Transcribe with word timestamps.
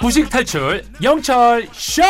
부식 0.00 0.28
탈출 0.28 0.84
영철 1.02 1.66
쇼! 1.72 2.02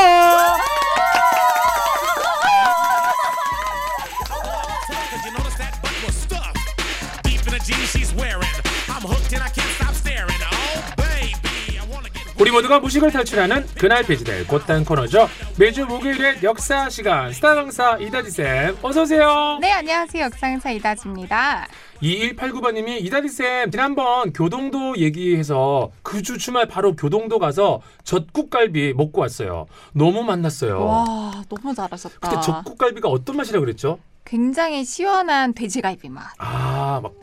우리 12.45 12.51
모두가 12.51 12.79
무식을 12.79 13.11
탈출하는 13.11 13.65
그날 13.79 14.03
페이지될 14.03 14.47
곧단 14.47 14.85
코너죠. 14.85 15.27
매주 15.59 15.87
목요일에 15.87 16.41
역사 16.43 16.91
시간 16.91 17.33
스타 17.33 17.55
강사 17.55 17.97
이다지 17.97 18.31
쌤 18.31 18.77
어서 18.83 19.01
오세요. 19.01 19.57
네, 19.63 19.73
안녕하세요. 19.73 20.25
역상사 20.25 20.71
이다지입니다. 20.73 21.67
2189번님이 22.03 23.03
이다지 23.03 23.29
쌤 23.31 23.71
지난번 23.71 24.35
교동도 24.35 24.99
얘기해서 24.99 25.91
그 26.03 26.21
주 26.21 26.37
주말 26.37 26.69
바로 26.69 26.95
교동도 26.95 27.39
가서 27.39 27.81
젖국갈비 28.03 28.93
먹고 28.93 29.23
왔어요. 29.23 29.65
너무 29.95 30.23
만났어요. 30.23 30.85
와, 30.85 31.45
너무 31.49 31.75
잘하셨다. 31.75 32.29
그때 32.29 32.41
젖국갈비가 32.43 33.09
어떤 33.09 33.39
맛이라 33.39 33.59
고 33.59 33.65
그랬죠? 33.65 33.99
굉장히 34.27 34.85
시원한 34.87 35.53
돼지갈비 35.53 36.09
맛. 36.09 36.25
아, 36.39 36.74
막 37.01 37.15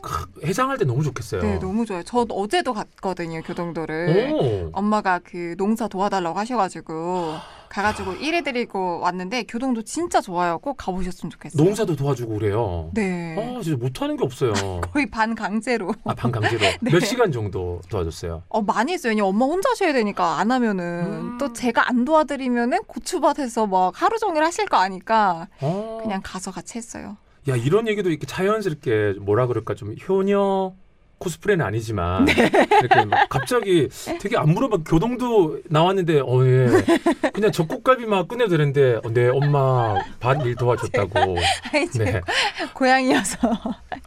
해장할 0.44 0.78
때 0.78 0.84
너무 0.84 1.02
좋겠어요. 1.02 1.42
네, 1.42 1.58
너무 1.58 1.84
좋아요. 1.86 2.02
저 2.04 2.26
어제도 2.30 2.72
갔거든요, 2.72 3.42
교동도를. 3.42 4.32
오. 4.32 4.70
엄마가 4.72 5.20
그 5.22 5.54
농사 5.56 5.88
도와달라고 5.88 6.38
하셔가지고 6.38 7.36
가가지고 7.72 8.12
일해드리고 8.16 9.00
왔는데 9.00 9.44
교동도 9.44 9.80
진짜 9.82 10.20
좋아요. 10.20 10.58
꼭 10.58 10.76
가보셨으면 10.76 11.30
좋겠어요. 11.30 11.64
농사도 11.64 11.96
도와주고 11.96 12.34
그래요. 12.34 12.90
네. 12.92 13.34
아, 13.38 13.62
진짜 13.62 13.78
못하는 13.78 14.18
게 14.18 14.24
없어요. 14.24 14.52
거의 14.92 15.06
반 15.06 15.34
강제로. 15.34 15.94
아, 16.04 16.14
반 16.14 16.30
강제로. 16.30 16.58
네. 16.82 16.90
몇 16.90 17.00
시간 17.00 17.32
정도 17.32 17.80
도와줬어요? 17.88 18.42
어, 18.50 18.60
많이 18.60 18.92
했어요. 18.92 19.12
왜냐면 19.12 19.30
엄마 19.30 19.46
혼자 19.46 19.70
하셔야 19.70 19.94
되니까 19.94 20.38
안 20.38 20.52
하면은 20.52 20.84
음. 20.84 21.38
또 21.38 21.54
제가 21.54 21.88
안 21.88 22.04
도와드리면은 22.04 22.82
고추밭에서 22.84 23.66
막 23.66 23.92
하루 23.94 24.18
종일 24.18 24.44
하실 24.44 24.66
거 24.66 24.76
아니까 24.76 25.48
어. 25.62 26.00
그냥 26.02 26.20
가서 26.22 26.50
같이 26.50 26.76
했어요. 26.76 27.16
야, 27.48 27.56
이런 27.56 27.88
얘기도 27.88 28.08
이렇게 28.10 28.26
자연스럽게 28.26 29.14
뭐라 29.20 29.46
그럴까 29.46 29.74
좀 29.74 29.94
효녀 30.08 30.72
코스프레는 31.18 31.64
아니지만 31.64 32.24
네. 32.26 32.32
이렇게 32.80 33.04
막 33.04 33.28
갑자기 33.28 33.88
되게 34.20 34.36
안 34.36 34.48
물어봐 34.50 34.78
교동도 34.84 35.60
나왔는데 35.68 36.20
어 36.20 36.44
예. 36.44 36.66
그냥 37.32 37.52
젖국갈비만 37.52 38.26
끝내도 38.26 38.50
되는데 38.56 38.94
어, 38.96 39.02
네 39.12 39.28
엄마 39.28 39.94
반 40.18 40.40
일 40.44 40.56
도와줬다고 40.56 41.36
네 41.72 41.86
제가 41.90 42.20
고향이어서 42.74 43.38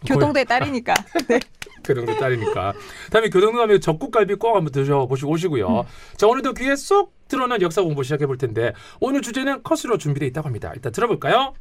교동도의 0.06 0.44
딸이니까. 0.46 0.94
네. 1.30 1.40
교동도 1.86 2.18
딸이니까 2.18 2.74
다음에 3.12 3.30
교동도 3.30 3.60
가면 3.60 3.80
젖국갈비 3.80 4.36
꼭 4.36 4.56
한번 4.56 4.72
드셔보시고 4.74 5.32
오시고요 5.32 5.86
자 6.18 6.26
오늘도 6.28 6.54
귀에 6.56 6.76
쏙 6.76 7.14
들어오는 7.28 7.62
역사 7.62 7.82
공부 7.84 8.02
시작해 8.04 8.26
볼 8.26 8.38
텐데 8.40 8.74
오늘 9.00 9.22
주제는 9.22 9.62
컷으로 9.64 9.98
준비되어 10.00 10.28
있다고 10.30 10.48
합니다 10.48 10.72
일단 10.74 10.92
들어볼까요? 10.92 11.54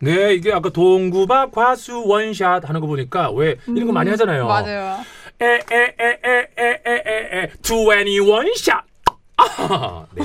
네, 0.00 0.34
이게 0.34 0.52
아까 0.52 0.70
동구바 0.70 1.50
과수 1.50 2.04
원샷 2.06 2.68
하는 2.68 2.80
거 2.80 2.86
보니까 2.86 3.30
왜 3.32 3.56
이런 3.66 3.86
거 3.88 3.92
많이 3.92 4.10
하잖아요. 4.10 4.46
맞아요. 4.46 4.98
에에에에에에에 5.40 6.68
투애니 7.62 8.20
원샷. 8.20 8.84
아, 9.36 10.06
네. 10.14 10.24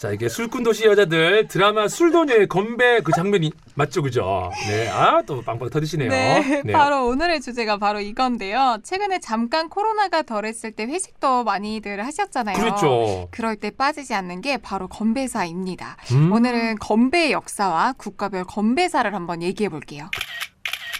자 0.00 0.10
이게 0.12 0.30
술꾼 0.30 0.62
도시 0.62 0.86
여자들 0.86 1.46
드라마 1.48 1.86
술도녀의 1.86 2.48
건배 2.48 3.02
그 3.04 3.12
장면이 3.12 3.52
맞죠 3.74 4.00
그죠? 4.00 4.50
네, 4.66 4.88
아 4.88 5.20
또 5.26 5.42
빵빵 5.42 5.68
터지시네요. 5.68 6.08
네, 6.08 6.62
바로 6.72 7.06
오늘의 7.08 7.42
주제가 7.42 7.76
바로 7.76 8.00
이건데요. 8.00 8.78
최근에 8.82 9.20
잠깐 9.20 9.68
코로나가 9.68 10.22
덜했을 10.22 10.72
때 10.72 10.84
회식도 10.86 11.44
많이들 11.44 12.02
하셨잖아요. 12.06 12.56
그랬죠. 12.56 13.28
그럴 13.30 13.56
때 13.56 13.70
빠지지 13.70 14.14
않는 14.14 14.40
게 14.40 14.56
바로 14.56 14.88
건배사입니다. 14.88 15.98
음. 16.12 16.32
오늘은 16.32 16.76
건배의 16.76 17.32
역사와 17.32 17.92
국가별 17.98 18.44
건배사를 18.44 19.14
한번 19.14 19.42
얘기해 19.42 19.68
볼게요. 19.68 20.08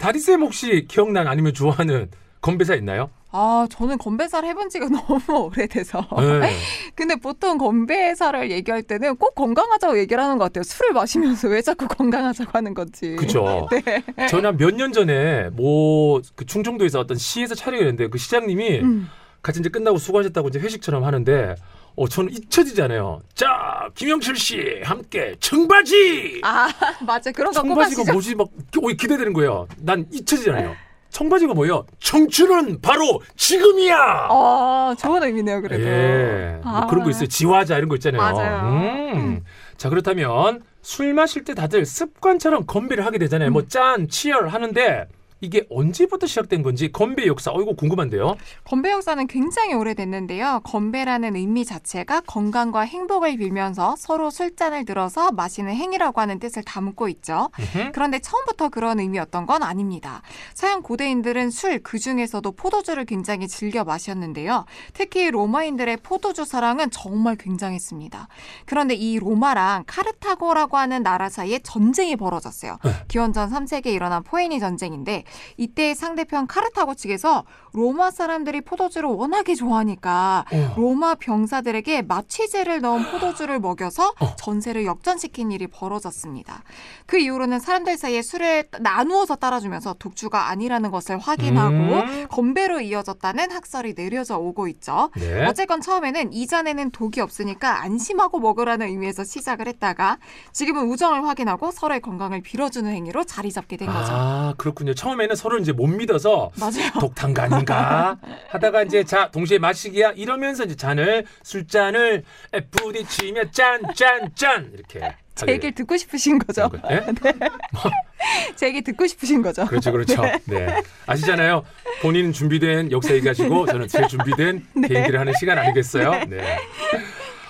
다리쌤 0.02 0.42
혹시 0.42 0.84
기억난 0.88 1.26
아니면 1.26 1.54
좋아하는 1.54 2.10
건배사 2.42 2.74
있나요? 2.74 3.08
아, 3.32 3.66
저는 3.70 3.98
건배사를 3.98 4.48
해본 4.48 4.68
지가 4.70 4.88
너무 4.90 5.20
오래돼서. 5.46 6.04
네. 6.18 6.52
근데 6.96 7.14
보통 7.16 7.58
건배사를 7.58 8.50
얘기할 8.50 8.82
때는 8.82 9.16
꼭 9.16 9.34
건강하자고 9.34 9.98
얘기를 9.98 10.22
하는 10.22 10.36
것 10.38 10.44
같아요. 10.44 10.64
술을 10.64 10.92
마시면서 10.92 11.48
왜 11.48 11.62
자꾸 11.62 11.86
건강하자고 11.88 12.50
하는 12.52 12.74
건지. 12.74 13.16
그죠. 13.16 13.68
네. 13.70 14.26
저는 14.28 14.56
몇 14.56 14.70
년 14.74 14.92
전에 14.92 15.50
뭐 15.50 16.20
그 16.34 16.44
충청도에서 16.46 17.00
어떤 17.00 17.16
시에서 17.16 17.54
촬영했는데 17.54 18.08
그 18.08 18.18
시장님이 18.18 18.80
음. 18.80 19.08
같이 19.42 19.60
이제 19.60 19.68
끝나고 19.68 19.98
수고하셨다고 19.98 20.48
이제 20.48 20.58
회식처럼 20.58 21.04
하는데 21.04 21.54
어 21.96 22.08
저는 22.08 22.32
잊혀지잖아요. 22.32 23.20
자 23.34 23.88
김영철 23.94 24.36
씨 24.36 24.80
함께 24.82 25.34
청바지. 25.40 26.40
아, 26.44 26.68
맞아. 27.04 27.30
그런 27.32 27.52
거꼭 27.52 27.68
청바지가. 27.68 28.12
뭐지 28.12 28.34
막 28.34 28.48
오, 28.80 28.86
기대되는 28.88 29.32
거예요. 29.32 29.66
난 29.78 30.06
잊혀지잖아요. 30.12 30.74
청바지가 31.10 31.54
뭐예요? 31.54 31.86
청춘은 31.98 32.80
바로 32.80 33.20
지금이야. 33.36 34.28
어, 34.30 34.94
좋은 34.98 35.22
의미네요, 35.22 35.60
그래도. 35.62 35.82
예, 35.84 36.60
뭐 36.62 36.72
아. 36.72 36.86
그런 36.86 37.04
거 37.04 37.10
있어요. 37.10 37.26
지화자 37.26 37.76
이런 37.76 37.88
거 37.88 37.96
있잖아요. 37.96 38.20
맞아요. 38.20 38.68
음. 38.68 39.16
음. 39.16 39.44
자 39.76 39.88
그렇다면 39.88 40.62
술 40.82 41.12
마실 41.14 41.44
때 41.44 41.54
다들 41.54 41.84
습관처럼 41.84 42.66
건배를 42.66 43.04
하게 43.04 43.18
되잖아요. 43.18 43.50
음. 43.50 43.52
뭐 43.52 43.66
짠, 43.66 44.08
치열 44.08 44.48
하는데 44.48 45.06
이게 45.40 45.66
언제부터 45.70 46.26
시작된 46.26 46.62
건지 46.62 46.92
건배 46.92 47.26
역사. 47.26 47.50
어 47.50 47.60
이거 47.60 47.72
궁금한데요. 47.74 48.36
건배 48.64 48.90
역사는 48.90 49.26
굉장히 49.26 49.74
오래됐는데요. 49.74 50.60
건배라는 50.64 51.36
의미 51.36 51.64
자체가 51.64 52.22
건강과 52.22 52.82
행복을 52.82 53.38
빌면서 53.38 53.96
서로 53.96 54.30
술잔을 54.30 54.84
들어서 54.84 55.32
마시는 55.32 55.74
행위라고 55.74 56.20
하는 56.20 56.38
뜻을 56.38 56.62
담고 56.62 57.08
있죠. 57.08 57.50
음흠. 57.58 57.92
그런데 57.92 58.18
처음부터 58.18 58.68
그런 58.68 59.00
의미였던 59.00 59.46
건 59.46 59.62
아닙니다. 59.62 60.22
서양 60.54 60.82
고대인들은 60.82 61.50
술, 61.50 61.82
그 61.82 61.98
중에서도 61.98 62.52
포도주를 62.52 63.04
굉장히 63.06 63.48
즐겨 63.48 63.84
마셨는데요. 63.84 64.66
특히 64.92 65.30
로마인들의 65.30 65.98
포도주 65.98 66.44
사랑은 66.44 66.90
정말 66.90 67.36
굉장했습니다. 67.36 68.28
그런데 68.66 68.94
이 68.94 69.18
로마랑 69.18 69.84
카르타고라고 69.86 70.76
하는 70.76 71.02
나라 71.02 71.28
사이에 71.28 71.60
전쟁이 71.60 72.16
벌어졌어요. 72.16 72.78
네. 72.84 72.90
기원전 73.08 73.50
3세기에 73.50 73.86
일어난 73.86 74.22
포에니 74.22 74.60
전쟁인데 74.60 75.24
이때 75.56 75.94
상대편 75.94 76.46
카르타고 76.46 76.94
측에서 76.94 77.44
로마 77.72 78.10
사람들이 78.10 78.62
포도주를 78.62 79.08
워낙에 79.08 79.54
좋아하니까 79.54 80.44
어. 80.52 80.74
로마 80.76 81.14
병사들에게 81.14 82.02
마취제를 82.02 82.80
넣은 82.80 83.10
포도주를 83.10 83.60
먹여서 83.60 84.14
어. 84.20 84.36
전세를 84.36 84.86
역전시킨 84.86 85.52
일이 85.52 85.66
벌어졌습니다. 85.66 86.62
그 87.06 87.18
이후로는 87.18 87.60
사람들 87.60 87.96
사이에 87.96 88.22
술을 88.22 88.68
나누어서 88.80 89.36
따라주면서 89.36 89.94
독주가 89.98 90.48
아니라는 90.48 90.90
것을 90.90 91.18
확인하고 91.18 91.76
음. 91.76 92.26
건배로 92.28 92.80
이어졌다는 92.80 93.50
학설이 93.52 93.94
내려져 93.94 94.38
오고 94.38 94.68
있죠. 94.68 95.10
네. 95.16 95.46
어쨌건 95.46 95.80
처음에는 95.80 96.32
이 96.32 96.46
잔에는 96.46 96.90
독이 96.90 97.20
없으니까 97.20 97.82
안심하고 97.82 98.40
먹으라는 98.40 98.86
의미에서 98.88 99.24
시작을 99.24 99.68
했다가 99.68 100.18
지금은 100.52 100.88
우정을 100.90 101.26
확인하고 101.26 101.70
서로의 101.70 102.00
건강을 102.00 102.42
빌어주는 102.42 102.90
행위로 102.90 103.24
자리 103.24 103.52
잡게 103.52 103.76
된 103.76 103.88
거죠. 103.88 104.12
아 104.12 104.54
그렇군요. 104.56 104.94
처음에 104.94 105.19
는 105.28 105.36
서로 105.36 105.58
이제 105.58 105.72
못 105.72 105.86
믿어서 105.86 106.50
맞아요. 106.58 106.90
독탄가 107.00 107.42
아닌가 107.44 108.16
하다가 108.48 108.82
이제 108.84 109.04
자 109.04 109.30
동시에 109.30 109.58
마시기야 109.58 110.12
이러면서 110.12 110.64
이제 110.64 110.74
잔을 110.76 111.24
술잔을 111.42 112.24
부딪히며 112.70 113.50
짠짠짠 113.50 114.70
이렇게 114.74 115.14
제 115.34 115.46
얘기를 115.52 115.72
듣고 115.74 115.96
싶으신 115.96 116.38
거죠. 116.38 116.68
거예요. 116.68 117.00
예? 117.08 117.12
제 118.56 118.66
얘기 118.66 118.82
듣고 118.82 119.06
싶으신 119.06 119.42
거죠. 119.42 119.64
그렇죠, 119.66 119.92
그렇죠. 119.92 120.22
네. 120.44 120.82
아시잖아요. 121.06 121.64
본인 122.02 122.32
준비된 122.32 122.92
역사 122.92 123.14
얘기하시고 123.14 123.66
저는 123.66 123.88
제 123.88 124.06
준비된 124.06 124.66
네. 124.76 124.88
개인기를 124.88 125.18
하는 125.20 125.32
시간 125.38 125.58
아니겠어요? 125.58 126.24
네. 126.28 126.58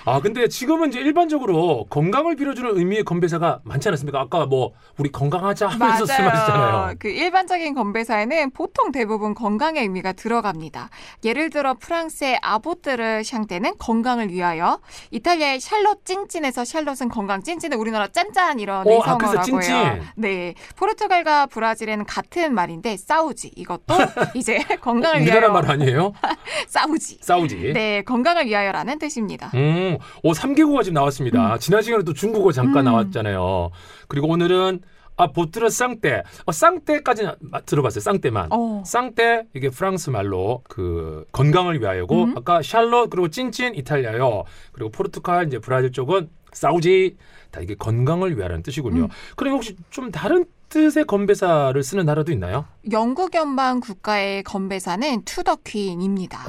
아 0.05 0.19
근데 0.19 0.47
지금은 0.47 0.89
이제 0.89 0.99
일반적으로 0.99 1.85
건강을 1.89 2.35
빌어주는 2.35 2.77
의미의 2.77 3.03
건배사가 3.03 3.59
많지 3.63 3.89
않습니까? 3.89 4.19
아까 4.19 4.45
뭐 4.45 4.71
우리 4.97 5.11
건강하자 5.11 5.67
하면서 5.67 6.05
술 6.05 6.25
마시잖아요. 6.25 6.95
그 6.99 7.07
일반적인 7.09 7.73
건배사에는 7.75 8.51
보통 8.51 8.91
대부분 8.91 9.33
건강의 9.35 9.83
의미가 9.83 10.13
들어갑니다. 10.13 10.89
예를 11.23 11.49
들어 11.49 11.75
프랑스의 11.75 12.39
아보트르 12.41 13.23
샹테는 13.23 13.73
건강을 13.77 14.29
위하여, 14.29 14.79
이탈리아의 15.11 15.59
샬롯 15.59 16.05
찐찐에서 16.05 16.65
샬롯은 16.65 17.09
건강 17.09 17.43
찐찐은 17.43 17.77
우리나라 17.77 18.07
짠짠 18.07 18.59
이런 18.59 18.87
어, 18.87 18.91
아, 19.03 19.13
의성어라고요. 19.13 19.41
찐찐. 19.61 20.01
네, 20.15 20.53
포르투갈과 20.75 21.47
브라질에는 21.47 22.05
같은 22.05 22.53
말인데 22.53 22.97
싸우지 22.97 23.51
이것도 23.55 23.81
이제 24.35 24.59
건강을 24.81 25.21
우리나라 25.21 25.47
위하여 25.47 25.51
말 25.53 25.71
아니에요? 25.71 26.13
싸우지. 26.67 27.19
싸우지. 27.21 27.71
네, 27.73 28.01
건강을 28.03 28.45
위하여라는 28.47 28.97
뜻입니다. 28.99 29.51
음, 29.53 29.90
오, 30.23 30.31
3개국어가 30.31 30.83
지금 30.83 30.95
나왔습니다. 30.95 31.57
지난 31.59 31.81
시간에 31.81 32.03
또 32.03 32.13
중국어 32.13 32.51
잠깐 32.51 32.83
음. 32.87 32.91
나왔잖아요. 32.91 33.69
그리고 34.07 34.27
오늘은 34.27 34.81
아 35.17 35.27
보트르 35.27 35.69
쌍떼. 35.69 36.23
어, 36.45 36.51
쌍떼까지는 36.51 37.33
마- 37.41 37.61
들어봤어요. 37.61 37.99
쌍떼만. 38.01 38.47
어. 38.51 38.81
쌍떼 38.85 39.43
이게 39.53 39.69
프랑스 39.69 40.09
말로 40.09 40.61
그 40.67 41.25
건강을 41.31 41.79
위하여고 41.81 42.23
음. 42.23 42.33
아까 42.37 42.61
샬롯 42.61 43.09
그리고 43.09 43.27
찐찐 43.27 43.75
이탈리아요. 43.75 44.43
그리고 44.71 44.89
포르투갈 44.89 45.47
이제 45.47 45.59
브라질 45.59 45.91
쪽은 45.91 46.29
사우지 46.53 47.17
다 47.51 47.61
이게 47.61 47.75
건강을 47.75 48.37
위하라는 48.37 48.63
뜻이군요. 48.63 49.03
음. 49.03 49.07
그럼 49.35 49.53
혹시 49.55 49.75
좀 49.89 50.11
다른 50.11 50.45
뜻의 50.71 51.05
건배사를 51.05 51.83
쓰는 51.83 52.05
나라도 52.05 52.31
있나요? 52.31 52.65
영국 52.91 53.35
연방 53.35 53.81
국가의 53.81 54.41
건배사는 54.43 55.23
To 55.25 55.38
the 55.38 55.57
Queen입니다. 55.65 56.45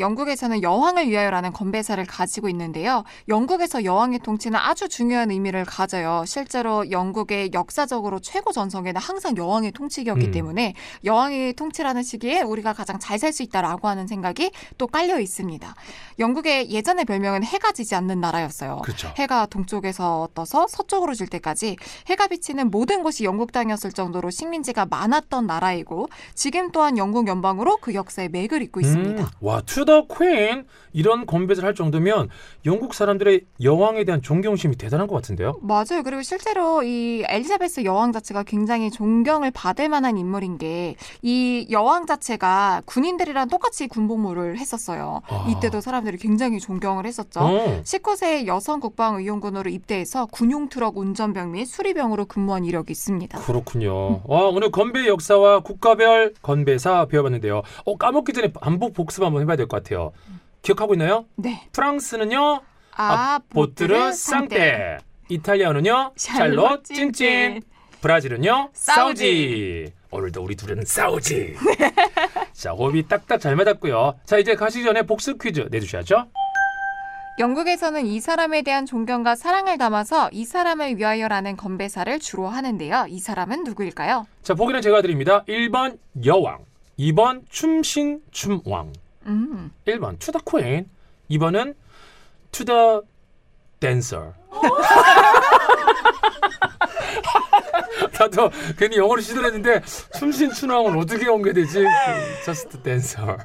영국에서는 0.00 0.62
여왕을 0.62 1.08
위하여라는 1.08 1.52
건배사를 1.52 2.02
가지고 2.06 2.48
있는데요. 2.48 3.04
영국에서 3.28 3.84
여왕의 3.84 4.20
통치는 4.20 4.58
아주 4.58 4.88
중요한 4.88 5.30
의미를 5.30 5.66
가져요. 5.66 6.24
실제로 6.26 6.90
영국의 6.90 7.50
역사적으로 7.52 8.18
최고 8.18 8.50
전성기에는 8.50 8.98
항상 9.00 9.36
여왕의 9.36 9.72
통치기였기 9.72 10.26
음. 10.26 10.32
때문에 10.32 10.74
여왕의 11.04 11.52
통치라는 11.52 12.02
시기에 12.02 12.40
우리가 12.40 12.72
가장 12.72 12.98
잘 12.98 13.20
살 13.20 13.30
수 13.34 13.42
있다라고 13.42 13.86
하는 13.86 14.06
생각이 14.06 14.50
또 14.78 14.86
깔려 14.86 15.20
있습니다. 15.20 15.74
영국의 16.18 16.70
예전의 16.70 17.04
별명은 17.04 17.44
해가 17.44 17.72
지지 17.72 17.94
않는 17.94 18.18
나라였어요. 18.20 18.78
그렇죠. 18.78 19.12
해가 19.18 19.44
동쪽에서 19.46 20.30
떠서 20.34 20.66
서쪽으로 20.66 21.12
질 21.12 21.28
때까지 21.28 21.76
해가 22.06 22.28
비치는 22.28 22.70
모든 22.70 23.02
곳이 23.02 23.24
영국 23.24 23.49
땅이었을 23.50 23.92
정도로 23.92 24.30
식민지가 24.30 24.86
많았던 24.86 25.46
나라이고 25.46 26.08
지금 26.34 26.70
또한 26.72 26.96
영국 26.98 27.28
연방으로 27.28 27.78
그 27.80 27.94
역사에 27.94 28.28
맥을 28.28 28.62
잇고 28.62 28.80
있습니다. 28.80 29.22
음, 29.22 29.28
와 29.40 29.60
To 29.60 29.78
the 29.78 30.06
Queen 30.08 30.64
이런 30.92 31.26
건배를 31.26 31.64
할 31.64 31.74
정도면 31.74 32.28
영국 32.66 32.94
사람들의 32.94 33.42
여왕에 33.62 34.04
대한 34.04 34.22
존경심이 34.22 34.76
대단한 34.76 35.06
것 35.06 35.14
같은데요. 35.16 35.58
맞아요. 35.62 36.02
그리고 36.04 36.22
실제로 36.22 36.82
이 36.82 37.24
엘리자베스 37.28 37.84
여왕 37.84 38.12
자체가 38.12 38.42
굉장히 38.42 38.90
존경을 38.90 39.50
받을 39.52 39.88
만한 39.88 40.16
인물인 40.16 40.58
게 40.58 40.96
이 41.22 41.66
여왕 41.70 42.06
자체가 42.06 42.82
군인들이랑 42.86 43.48
똑같이 43.48 43.86
군복무를 43.88 44.58
했었어요. 44.58 45.22
아. 45.28 45.46
이때도 45.48 45.80
사람들이 45.80 46.18
굉장히 46.18 46.58
존경을 46.58 47.06
했었죠. 47.06 47.40
어. 47.40 47.80
19세 47.84 48.46
여성 48.46 48.80
국방의용군으로 48.80 49.70
입대해서 49.70 50.26
군용 50.26 50.68
트럭 50.68 50.96
운전병 50.98 51.52
및 51.52 51.66
수리병으로 51.66 52.26
근무한 52.26 52.64
이력이 52.64 52.92
있습니다. 52.92 53.39
그렇군요. 53.46 54.22
와, 54.24 54.46
오늘 54.48 54.70
건배 54.70 55.06
역사와 55.06 55.60
국가별 55.60 56.34
건배사 56.42 57.06
배워봤는데요. 57.06 57.62
어, 57.84 57.96
까먹기 57.96 58.32
전에 58.32 58.52
반복 58.52 58.94
복습 58.94 59.22
한번 59.24 59.42
해봐야 59.42 59.56
될 59.56 59.66
것 59.66 59.82
같아요. 59.82 60.12
기억하고 60.62 60.94
있나요? 60.94 61.24
네. 61.36 61.66
프랑스는요, 61.72 62.60
아, 62.96 63.40
보트르 63.48 64.12
쌍떼. 64.12 64.98
이탈리아는요, 65.28 66.12
샬롯 66.16 66.84
찐찐. 66.84 67.62
브라질은요. 68.00 68.70
싸우지. 68.72 69.92
오늘도 70.10 70.42
우리 70.42 70.56
둘은 70.56 70.84
싸우지. 70.84 71.54
자, 72.52 72.72
호흡이 72.72 73.06
딱딱 73.06 73.40
잘 73.40 73.54
맞았고요. 73.56 74.18
자, 74.24 74.38
이제 74.38 74.54
가시기 74.54 74.84
전에 74.84 75.02
복습 75.02 75.40
퀴즈 75.40 75.68
내주셔야죠. 75.70 76.26
영국에서는 77.40 78.06
이 78.06 78.20
사람에 78.20 78.60
대한 78.60 78.84
존경과 78.84 79.34
사랑을 79.34 79.78
담아서 79.78 80.28
이 80.30 80.44
사람을 80.44 80.98
위하여라는 80.98 81.56
건배사를 81.56 82.18
주로 82.20 82.48
하는데요. 82.48 83.06
이 83.08 83.18
사람은 83.18 83.64
누구일까요? 83.64 84.26
자, 84.42 84.52
보기는 84.52 84.82
제가 84.82 85.00
드립니다. 85.00 85.42
1번 85.48 85.98
여왕, 86.26 86.58
2번 86.98 87.42
춤신 87.48 88.20
춤왕, 88.30 88.92
음. 89.24 89.72
1번 89.86 90.18
To 90.18 90.27
the 90.27 90.40
Queen, 90.40 90.86
2번은 91.30 91.74
To 92.52 93.04
the 93.80 93.96
dancer. 93.96 94.34
나도 98.18 98.50
괜히 98.76 98.98
영어로 98.98 99.22
시도했는데 99.22 99.80
춤신 100.18 100.52
춤왕은 100.52 100.98
어떻게 100.98 101.24
연계되지? 101.24 101.86
Just 102.44 102.82
dancer. 102.82 103.38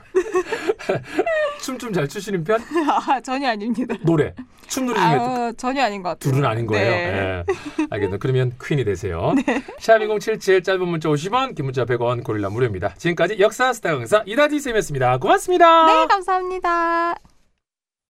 춤 1.61 1.77
좀 1.77 1.91
잘 1.93 2.07
추시는 2.07 2.43
편? 2.43 2.59
아, 3.07 3.19
전혀 3.21 3.49
아닙니다. 3.49 3.95
노래. 4.03 4.33
춤 4.67 4.85
노래 4.85 4.99
중에 4.99 5.07
아, 5.07 5.51
전혀 5.57 5.83
아닌 5.83 6.01
것 6.01 6.09
같아요. 6.09 6.31
둘은 6.33 6.45
아닌 6.45 6.65
거예요. 6.65 6.91
네. 6.91 6.97
예. 7.07 7.43
알겠습니다. 7.89 8.17
그러면 8.19 8.53
퀸이 8.63 8.83
되세요. 8.83 9.33
샵2077 9.79 10.63
짧은 10.63 10.87
문자 10.87 11.09
50원, 11.09 11.55
긴 11.55 11.65
문자 11.65 11.85
100원, 11.85 12.23
고릴라 12.23 12.49
무료입니다. 12.49 12.93
지금까지 12.95 13.37
역사 13.39 13.73
스타 13.73 13.95
강사 13.95 14.23
이다지 14.25 14.59
쌤이었습니다. 14.59 15.17
고맙습니다. 15.17 15.85
네, 15.85 16.07
감사합니다. 16.07 17.34